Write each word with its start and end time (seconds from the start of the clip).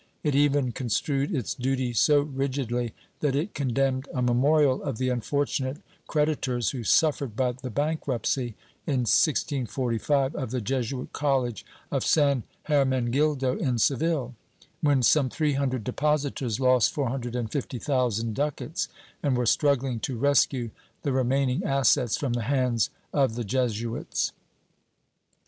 It 0.23 0.33
even 0.33 0.71
construed 0.71 1.31
its 1.31 1.53
duty 1.53 1.93
so 1.93 2.21
rigidly 2.21 2.95
that 3.19 3.35
it 3.35 3.53
condemned 3.53 4.07
a 4.11 4.19
memorial 4.23 4.81
of 4.81 4.97
the 4.97 5.09
unfortunate 5.09 5.77
credi 6.07 6.33
tors 6.41 6.71
who 6.71 6.83
suffered 6.83 7.35
by 7.35 7.51
the 7.51 7.69
bankruptcy, 7.69 8.55
in 8.87 9.01
1645, 9.01 10.33
of 10.33 10.49
the 10.49 10.59
Jesuit 10.59 11.13
College 11.13 11.63
of 11.91 12.03
San 12.03 12.41
Hermengildo 12.67 13.55
in 13.59 13.77
Seville, 13.77 14.33
when 14.81 15.03
some 15.03 15.29
three 15.29 15.53
hundred 15.53 15.83
depositors 15.83 16.59
lost 16.59 16.91
four 16.91 17.09
hundred 17.09 17.35
and 17.35 17.51
fifty 17.51 17.77
thousand 17.77 18.33
ducats, 18.33 18.87
and 19.21 19.37
were 19.37 19.45
struggling 19.45 19.99
to 19.99 20.17
rescue 20.17 20.71
the 21.03 21.11
remaining 21.11 21.63
assets 21.63 22.17
from 22.17 22.33
the 22.33 22.41
hands 22.49 22.89
of 23.13 23.35
the 23.35 23.43
Jesuits. 23.43 24.31